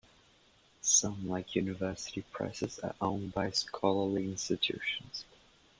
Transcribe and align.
Some, 0.81 1.29
like 1.29 1.53
university 1.55 2.21
presses, 2.31 2.79
are 2.79 2.95
owned 2.99 3.35
by 3.35 3.51
scholarly 3.51 4.23
institutions. 4.25 5.25